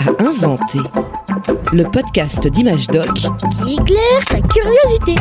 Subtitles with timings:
[0.00, 0.80] à inventer.
[1.72, 5.14] Le podcast d'Image Doc qui éclaire ta curiosité.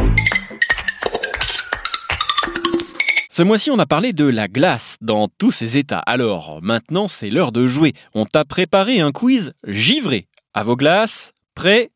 [3.29, 5.99] Ce mois-ci, on a parlé de la glace dans tous ses états.
[5.99, 7.93] Alors, maintenant, c'est l'heure de jouer.
[8.15, 10.27] On t'a préparé un quiz givré.
[10.53, 11.89] À vos glaces, prêts,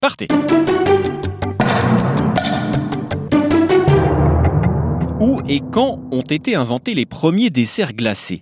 [0.00, 0.28] partez.
[5.20, 8.40] Où et quand ont été inventés les premiers desserts glacés?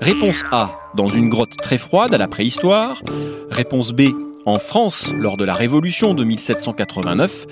[0.00, 3.02] Réponse A, dans une grotte très froide à la préhistoire.
[3.50, 4.08] Réponse B,
[4.46, 7.46] en France lors de la Révolution de 1789.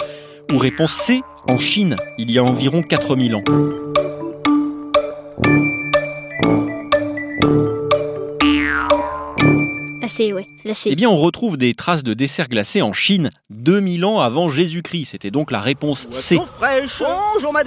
[0.53, 3.45] Ou réponse C, en Chine, il y a environ 4000 ans.
[10.33, 10.47] Ouais.
[10.87, 15.11] Eh bien, on retrouve des traces de desserts glacés en Chine 2000 ans avant Jésus-Christ.
[15.13, 16.39] C'était donc la réponse C.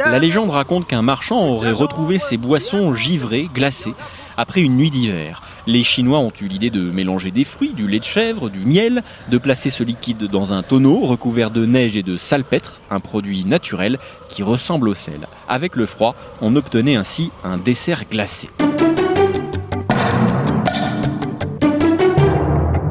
[0.06, 3.94] La légende raconte qu'un marchand aurait retrouvé ses boissons givrées, glacées,
[4.38, 5.42] après une nuit d'hiver.
[5.66, 9.04] Les Chinois ont eu l'idée de mélanger des fruits, du lait de chèvre, du miel,
[9.30, 13.46] de placer ce liquide dans un tonneau recouvert de neige et de salpêtre, un produit
[13.46, 13.98] naturel
[14.30, 15.28] qui ressemble au sel.
[15.50, 18.50] Avec le froid, on obtenait ainsi un dessert glacé.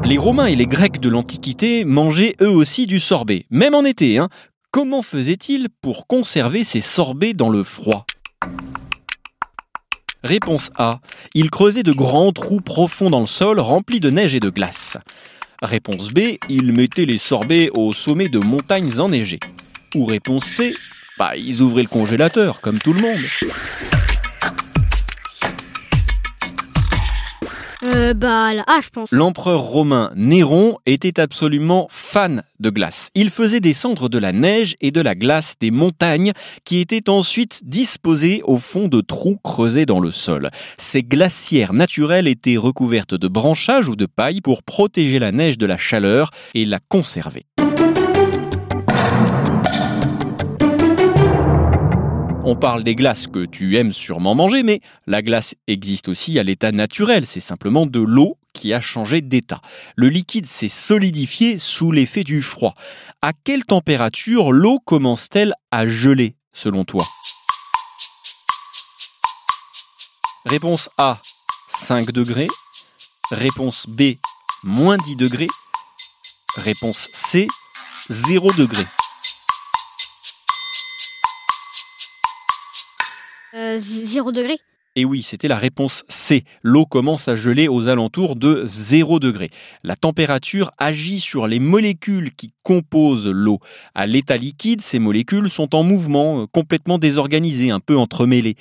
[0.07, 4.17] Les Romains et les Grecs de l'Antiquité mangeaient eux aussi du sorbet, même en été.
[4.17, 4.29] Hein.
[4.71, 8.05] Comment faisaient-ils pour conserver ces sorbets dans le froid?
[10.23, 11.01] Réponse A.
[11.33, 14.97] Ils creusaient de grands trous profonds dans le sol remplis de neige et de glace.
[15.61, 16.37] Réponse B.
[16.47, 19.41] Ils mettaient les sorbets au sommet de montagnes enneigées.
[19.93, 20.73] Ou réponse C.
[21.19, 23.96] Bah, ils ouvraient le congélateur, comme tout le monde.
[27.97, 28.79] Euh, bah ah.
[29.11, 33.09] L'empereur romain Néron était absolument fan de glace.
[33.15, 37.61] Il faisait descendre de la neige et de la glace des montagnes qui étaient ensuite
[37.65, 40.51] disposées au fond de trous creusés dans le sol.
[40.77, 45.65] Ces glacières naturelles étaient recouvertes de branchages ou de paille pour protéger la neige de
[45.65, 47.45] la chaleur et la conserver.
[52.49, 56.43] On parle des glaces que tu aimes sûrement manger, mais la glace existe aussi à
[56.43, 57.25] l'état naturel.
[57.25, 59.59] C'est simplement de l'eau qui a changé d'état.
[59.97, 62.73] Le liquide s'est solidifié sous l'effet du froid.
[63.21, 67.05] À quelle température l'eau commence-t-elle à geler, selon toi?
[70.45, 71.19] Réponse A,
[71.67, 72.47] 5 degrés.
[73.29, 74.13] Réponse B,
[74.63, 75.49] moins 10 degrés.
[76.55, 77.49] Réponse C,
[78.09, 78.87] 0 degrés.
[83.79, 84.59] 0 euh, degré
[84.97, 86.43] et oui, c'était la réponse C.
[86.63, 89.51] L'eau commence à geler aux alentours de 0 degré.
[89.83, 93.59] La température agit sur les molécules qui composent l'eau.
[93.93, 98.55] À l'état liquide, ces molécules sont en mouvement, euh, complètement désorganisées, un peu entremêlées.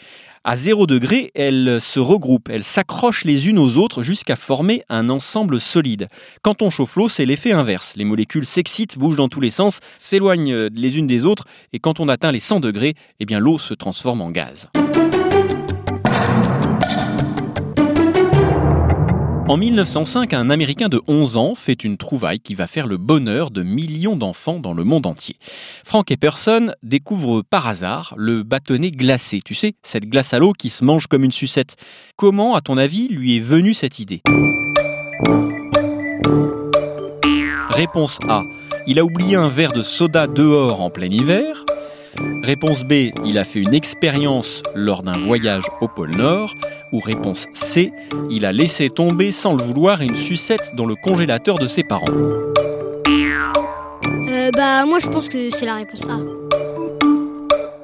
[0.44, 5.08] À 0 degré, elles se regroupent, elles s'accrochent les unes aux autres jusqu'à former un
[5.08, 6.06] ensemble solide.
[6.42, 7.94] Quand on chauffe l'eau, c'est l'effet inverse.
[7.96, 11.78] Les molécules s'excitent, bougent dans tous les sens, s'éloignent euh, les unes des autres, et
[11.78, 14.68] quand on atteint les 100 degrés, eh l'eau se transforme en gaz.
[19.48, 23.52] En 1905, un Américain de 11 ans fait une trouvaille qui va faire le bonheur
[23.52, 25.36] de millions d'enfants dans le monde entier.
[25.84, 29.40] Frank Epperson découvre par hasard le bâtonnet glacé.
[29.44, 31.76] Tu sais, cette glace à l'eau qui se mange comme une sucette.
[32.16, 34.20] Comment, à ton avis, lui est venue cette idée?
[37.70, 38.42] Réponse A.
[38.88, 41.65] Il a oublié un verre de soda dehors en plein hiver.
[42.42, 46.54] Réponse B, il a fait une expérience lors d'un voyage au pôle Nord.
[46.92, 47.92] Ou réponse C,
[48.30, 52.04] il a laissé tomber sans le vouloir une sucette dans le congélateur de ses parents.
[54.28, 56.18] Euh, bah moi je pense que c'est la réponse A.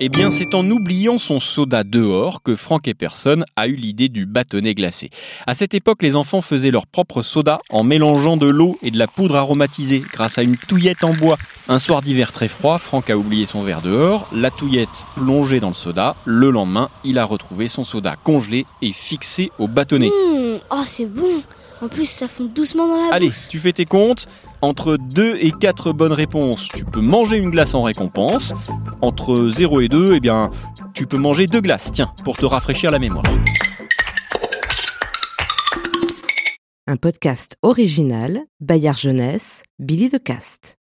[0.00, 4.26] Eh bien, c'est en oubliant son soda dehors que Frank Epperson a eu l'idée du
[4.26, 5.10] bâtonnet glacé.
[5.46, 8.98] À cette époque, les enfants faisaient leur propre soda en mélangeant de l'eau et de
[8.98, 11.38] la poudre aromatisée grâce à une touillette en bois.
[11.68, 15.68] Un soir d'hiver très froid, Frank a oublié son verre dehors, la touillette plongée dans
[15.68, 16.16] le soda.
[16.24, 20.08] Le lendemain, il a retrouvé son soda congelé et fixé au bâtonnet.
[20.08, 21.42] Mmh, oh, c'est bon
[21.82, 24.28] en plus, ça fond doucement dans la Allez, tu fais tes comptes.
[24.60, 28.54] Entre 2 et 4 bonnes réponses, tu peux manger une glace en récompense.
[29.00, 30.50] Entre 0 et 2, eh bien,
[30.94, 33.24] tu peux manger deux glaces, tiens, pour te rafraîchir la mémoire.
[36.86, 40.76] Un podcast original, Bayard Jeunesse, Billy de Cast.